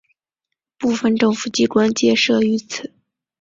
[0.79, 2.91] 部分政府机关皆设于此。